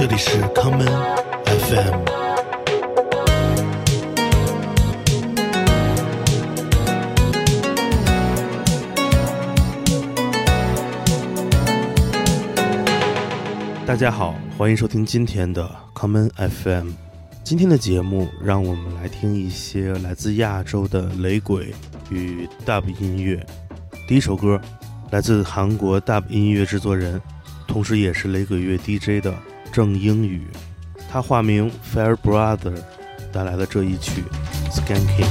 [0.00, 0.86] 这里是康门
[1.44, 2.04] FM。
[13.84, 16.92] 大家好，欢迎收听今天的康门 FM。
[17.44, 21.74] 今天的节目，让我们来听一些来自亚洲的雷鬼
[22.08, 23.46] 与 Dub 音乐。
[24.08, 24.58] 第一首歌
[25.10, 27.20] 来自韩国 Dub 音乐制作人，
[27.66, 29.34] 同时也是雷鬼乐 DJ 的
[29.72, 30.46] 郑英宇，
[31.10, 32.76] 他化名 Fire Brother
[33.32, 34.24] 带来的这一曲
[34.74, 35.26] 《Skanking》。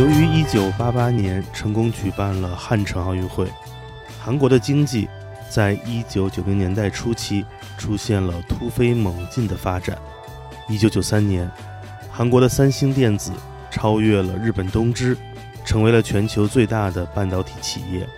[0.00, 3.46] 由于1988年成功举办了汉城奥运会。
[4.18, 5.06] 韩国的经济
[5.50, 7.44] 在1990年代初期
[7.76, 9.98] 出现了突飞猛进的发展。
[10.70, 11.50] 1993年，
[12.10, 13.30] 韩国的三星电子
[13.70, 15.14] 超越了日本东芝，
[15.66, 18.08] 成为了全球最大的半导体企业。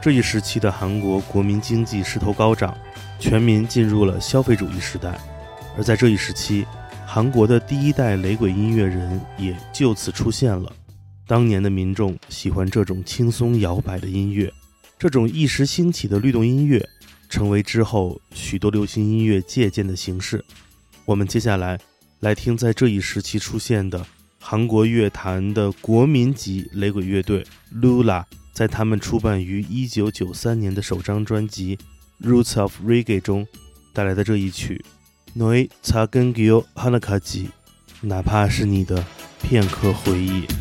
[0.00, 2.76] 这一时期的韩国国民经济势头高涨，
[3.20, 5.16] 全民进入了消费主义时代。
[5.76, 6.66] 而在这一时期，
[7.06, 10.72] 韩国的第一代雷鬼音乐人也就此出现了。
[11.27, 14.51] 当年的民众喜欢这种轻松摇摆的音乐，
[14.97, 16.87] 这种一时兴起的律动音乐，
[17.29, 20.43] 成为之后许多流行音乐借鉴的形式。
[21.05, 21.79] 我们接下来
[22.21, 24.05] 来听在这一时期出现的
[24.39, 27.45] 韩国乐坛的国民级雷鬼乐队
[27.75, 28.23] Lula，
[28.53, 31.77] 在他们出版于1993年的首张专辑《
[32.27, 33.45] Roots of Reggae》中
[33.93, 34.83] 带来的这一曲。
[35.35, 37.49] 너의작은기억하나까 지，
[38.01, 39.05] 哪怕是你的
[39.43, 40.60] 片刻回忆。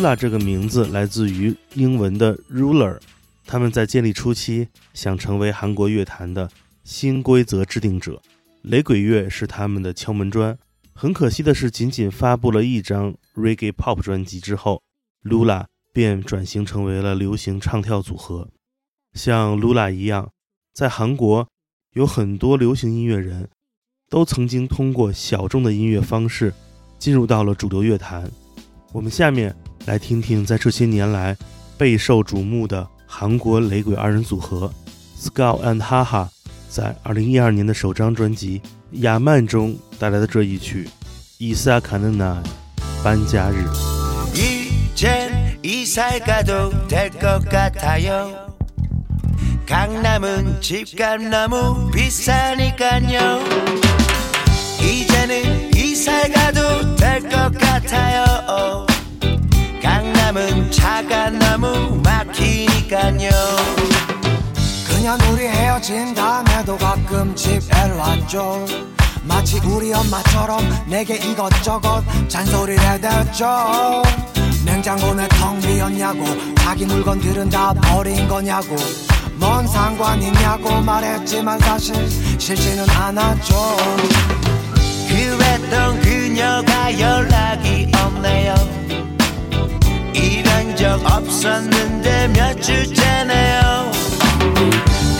[0.00, 2.98] Lula 这个名字来自于英文的 ruler，
[3.44, 6.50] 他们在建立初期想成为韩国乐坛的
[6.84, 8.22] 新规则制定者，
[8.62, 10.58] 雷鬼乐是他们的敲门砖。
[10.94, 14.80] 很可惜的是，仅仅发布了一张 reggae pop 专辑之后
[15.22, 18.48] ，Lula 便转型成为了流行唱跳组合。
[19.12, 20.30] 像 Lula 一样，
[20.72, 21.46] 在韩国
[21.92, 23.50] 有很多流行音乐人
[24.08, 26.54] 都曾经通过小众的音乐方式
[26.98, 28.30] 进入到了主流乐坛。
[28.92, 29.54] 我们下面。
[29.86, 31.36] 来听听在这些年来
[31.76, 34.72] 备受瞩目的韩国雷鬼二人组合
[35.18, 36.28] Skull and Haha
[36.68, 38.60] 在2012年的首张专辑
[39.02, 40.84] 《亚曼》中带来的这一曲
[41.38, 42.42] 《伊萨卡纳娜
[43.02, 43.66] 搬家日》。
[51.30, 51.70] 남은
[60.32, 63.30] 차 차가 너무 막히니까요.
[64.86, 68.64] 그냥 우리 헤어진 다음에도 가끔 집에 왔죠.
[69.24, 74.04] 마치 우리 엄마처럼 내게 이것저것 잔소리를 해댔죠.
[74.64, 76.24] 냉장고는 텅 비었냐고
[76.58, 78.76] 자기 물건들은 다 버린 거냐고
[79.34, 82.08] 뭔 상관 있냐고 말했지만 사실
[82.38, 83.76] 싫지는 않았죠.
[85.08, 88.89] 그랬던 그녀가 연락이 없네요
[90.80, 93.90] 적 없었는데 몇 주째네요.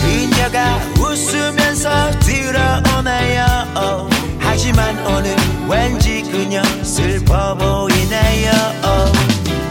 [0.01, 4.09] 그녀가 웃으면서 들어오네요.
[4.39, 5.35] 하지만 오늘
[5.69, 8.51] 왠지 그녀 슬퍼 보이네요.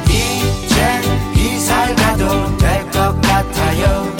[0.07, 1.01] 이제
[1.35, 4.17] 이사를 가도 될 것 같아요.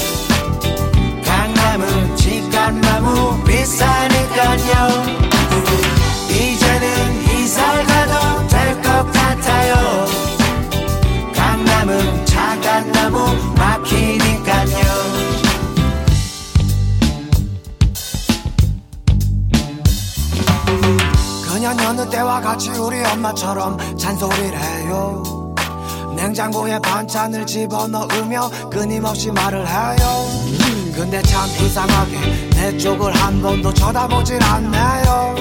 [1.25, 5.20] 강남은 집값 너무 비싸니까요
[23.31, 25.23] 엄마처럼 잔소리를 해요.
[26.17, 30.27] 냉장고에 반찬을 집어넣으며 끊임없이 말을 해요.
[30.95, 35.35] 근데 참 이상하게 내 쪽을 한 번도 쳐다보질 않네요.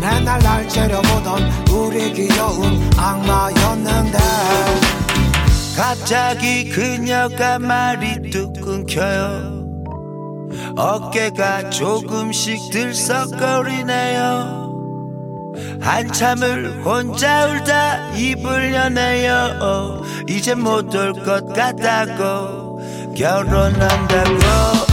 [0.00, 4.18] 맨날 날 째려보던 우리 귀여운 악마였는데.
[5.76, 9.60] 갑자기 그녀가 말이 뚝 끊겨요.
[10.76, 14.59] 어깨가 조금씩 들썩거리네요
[15.80, 20.02] 한참을 혼자 울다 입을 여네요.
[20.28, 22.80] 이제 못 올 것 같다고
[23.16, 24.89] 결혼한다고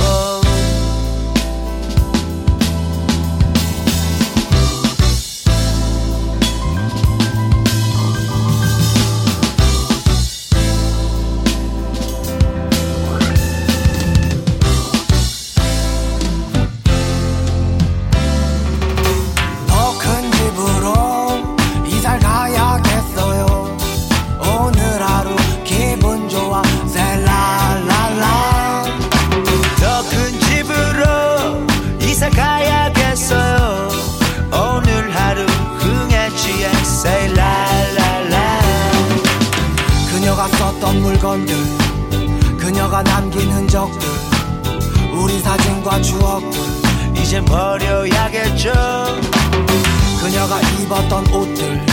[50.88, 51.86] 입었던 옷들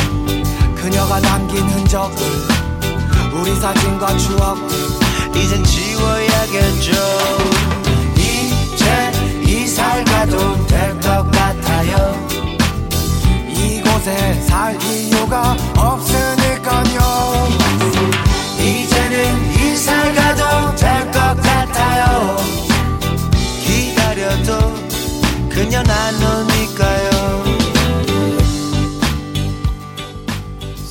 [0.77, 2.25] 그녀가 남긴 흔적들
[3.33, 4.77] 우리 사진과 추억들
[5.35, 6.93] 이젠 지워야겠죠.
[8.17, 9.13] 이제
[9.49, 12.15] 이사를 가도 될 것 같아요.
[13.49, 17.49] 이곳에 살 이유가 없으니까요.
[18.61, 22.37] 이제는 이사 가도 될 것 같아요.
[23.65, 24.75] 기다려도
[25.51, 27.14] 그녀 안 오니까요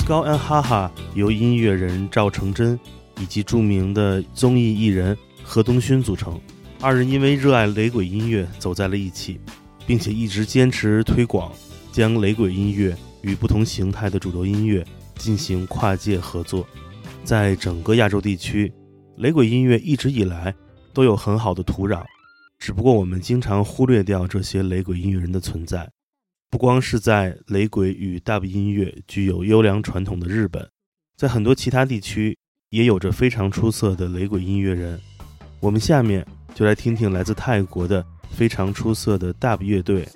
[0.05, 2.77] 高安哈哈由音乐人赵成真
[3.21, 6.37] 以及著名的综艺艺人何东勋组成。
[6.81, 9.39] 二人因为热爱雷鬼音乐走在了一起，
[9.87, 11.53] 并且一直坚持推广，
[11.93, 16.67] 将雷鬼音乐与不同形态的主流音乐进行跨界合作。
[17.23, 18.71] 在整个亚洲地区，
[19.15, 20.53] 雷鬼音乐一直以来
[20.91, 22.03] 都有很好的土壤，
[22.59, 25.89] 只不过我们经常忽略掉这些雷鬼音乐人的存在。
[26.53, 30.69] 不光是在雷鬼与 Dub 音乐具有优良传统的日本，
[31.17, 32.37] 在很多其他地区
[32.69, 35.01] 也有着非常出色的雷鬼音乐人。
[35.59, 40.07] 我们下面就来听听来自泰国的非常出色的 Dub 乐队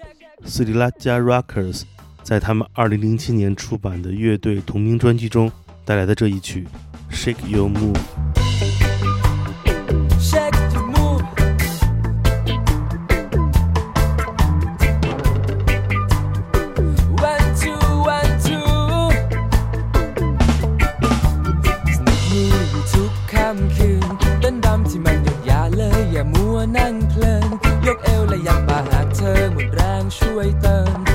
[0.44, 1.82] s r i l a j a Rockers
[2.22, 5.52] 在他们2007年出版的乐队同名专辑中
[5.84, 6.68] 带来的这一曲
[7.12, 7.98] 《Shake Your Move》。
[27.28, 27.40] เพลิ
[27.76, 31.07] น ยกเอวและยักมาหาเธอหมดแรงช่วยเติม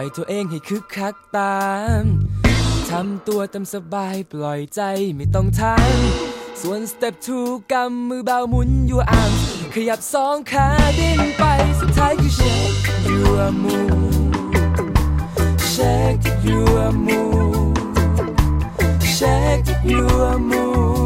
[0.00, 1.64] ล่อยตัวเองให้คึกคักตา
[2.00, 2.02] ม
[2.90, 4.80] ทำตัวตามสบายปล่อยใจ
[5.16, 5.96] ไม่ต้องทาง
[6.60, 9.40] ส่วน step two กำมือเบาหมุน your arms
[9.74, 11.44] ขยับสองขาดิ้นไป
[11.80, 14.34] สุดท้ายคือ shake your move
[15.72, 17.76] shake your move
[19.16, 20.99] shake your move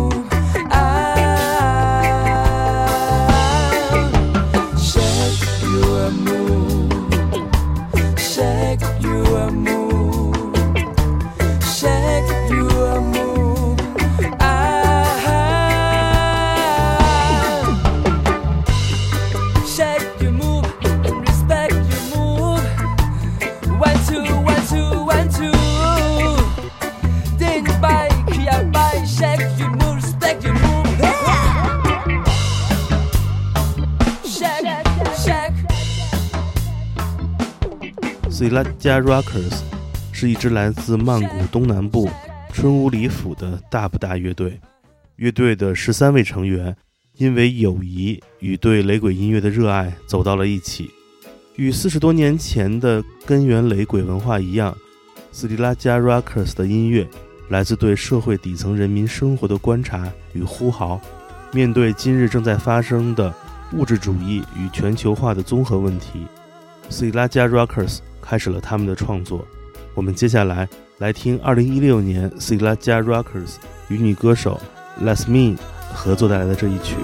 [38.45, 39.63] 斯拉加 Rockers
[40.13, 42.11] 是一支来自曼谷东南部
[42.53, 44.61] 春乌里府的大不大乐队。
[45.17, 46.77] 乐队的十三位成员
[47.17, 50.91] 因为友谊与对雷鬼音乐的热爱走到了一起。
[51.57, 54.77] 与四十多年前的根源雷鬼文化一样，
[55.33, 57.09] 斯里拉加 Rockers 的音乐
[57.49, 61.01] 来自对社会底层人民生活的观察与呼号。
[61.51, 63.35] 面对今日正在发生的
[63.73, 66.27] 物质主义与全球化的综合问题，
[66.91, 69.47] 斯里拉加 Rockers 开始了他们的创作。
[69.95, 70.67] 我们接下来
[70.99, 73.57] 来听2016年 s i l a j a Rockers
[73.89, 74.59] 与女歌手
[75.03, 75.57] Lasmin
[75.93, 76.97] 合作带来的这一曲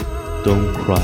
[0.46, 0.98] 《Don't Cry》。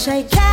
[0.00, 0.49] shake it.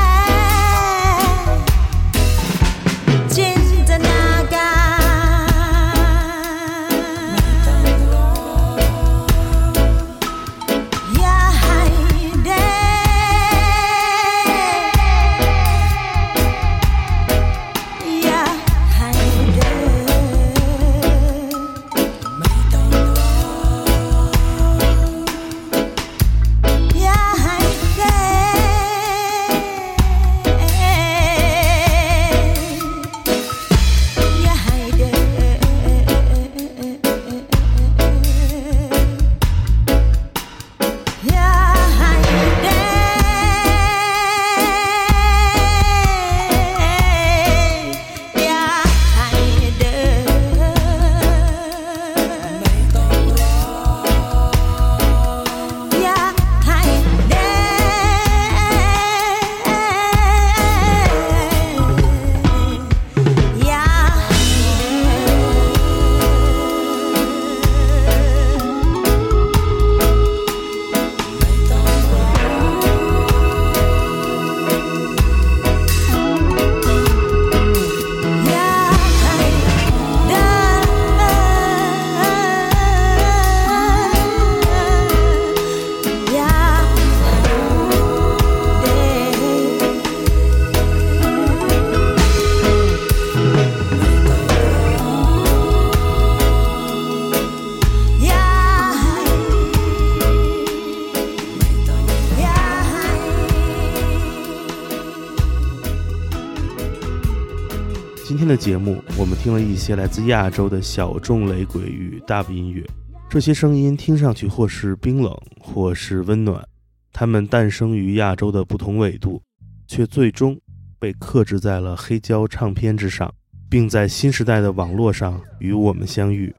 [108.48, 112.82] 的节目，我们听了一些来自亚洲的小众雷鬼与 dub 音乐，
[113.30, 116.66] 这些声音听上去或是冰冷，或是温暖，
[117.12, 119.42] 它们诞生于亚洲的不同纬度，
[119.86, 120.58] 却最终
[120.98, 123.34] 被克制在了黑胶唱片之上，
[123.70, 126.56] 并在新时代的网络上与我们相遇。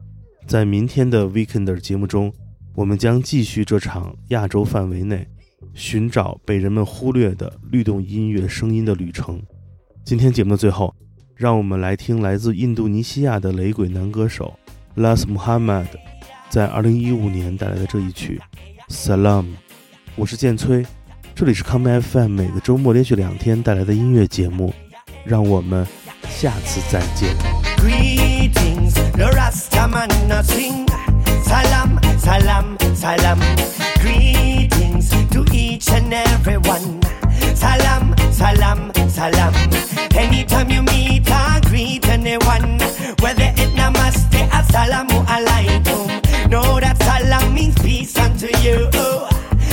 [0.46, 2.31] 在明天的 Weekender 节目中，
[2.74, 5.27] 我们将继续这场亚洲范围内
[5.72, 9.42] 寻找被人们忽略的律动音乐声音的旅程。
[10.05, 10.94] 今天节目的最后，
[11.38, 14.53] 让我们来听来自印度尼西亚的雷鬼男歌手
[14.96, 15.87] Las Muhammad
[16.51, 18.40] 在2015年带来的这一曲
[18.92, 19.44] 《Salam》。
[20.16, 20.85] 我是建崔，
[21.37, 24.74] 这里是康麦 FM 每个周末连续两天带来的音乐节目，
[25.24, 25.87] 让我们
[26.29, 27.37] 下次再见。
[27.77, 30.88] Greetings, the Rastaman a sing.
[31.44, 33.38] Salam, salam, salam.
[34.01, 37.01] Greetings to each and every one.
[37.55, 39.53] Salam, salam, salam.
[40.14, 42.79] Anytime you meet or greet anyone,
[43.21, 46.07] whether it namaste, assalamu alaikum.
[46.51, 48.88] Know that salam means peace unto you.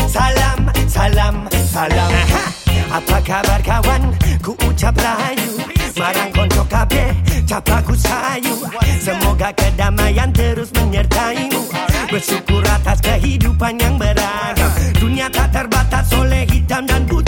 [0.07, 2.11] Salam, salam, salam.
[2.95, 4.15] Apa kabar kawan?
[4.45, 5.57] Ku ucap rahayu
[5.97, 7.17] Marang konco kabeh
[7.49, 8.61] Capa ku sayu
[9.01, 11.65] Semoga kedamaian terus menyertaimu
[12.13, 14.69] Bersyukur atas kehidupan yang beragam
[15.01, 17.24] Dunia tak terbatas oleh hitam dan putih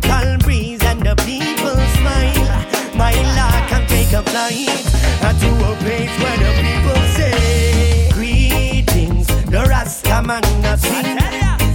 [0.00, 4.68] Tropical breeze and the people smile My luck can take a flight
[5.24, 10.44] uh, To a place where the people say Greetings, the Rastaman
[10.78, 11.18] sing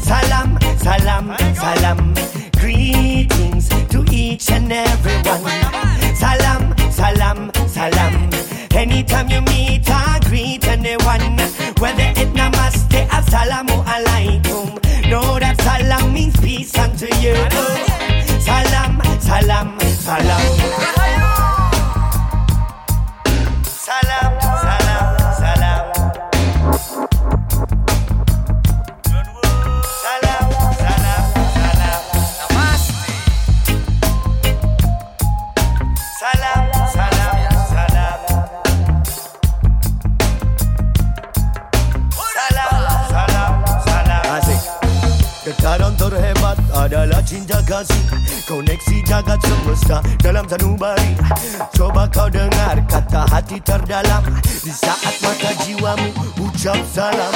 [0.01, 2.13] Salam, salam, salam
[2.59, 8.29] Greetings to each and every one Salam, salam, salam.
[8.75, 11.37] Anytime you meet I greet anyone,
[11.79, 14.10] whether it namaste, assalamu alaikum.
[20.11, 20.41] salam.
[23.85, 24.31] Salam,
[24.65, 25.07] salam,
[25.39, 25.83] salam.
[29.07, 30.47] Ah, salam,
[30.81, 31.23] salam,
[31.55, 32.01] salam.
[32.39, 33.13] Namaste.
[36.19, 36.63] Salam,
[36.97, 37.35] salam,
[37.71, 38.19] salam.
[42.35, 42.73] Salam,
[43.15, 43.53] salam,
[43.87, 44.23] salam.
[44.35, 44.55] Así.
[45.43, 46.40] Que estarán durmiendo.
[46.51, 48.03] Hebat adalah cinta kasih
[48.47, 51.15] Koneksi jagat semesta dalam sanubari.
[51.71, 56.09] Coba kau dengar kata hati terdalam Di saat mata jiwamu
[56.43, 57.33] ucap salam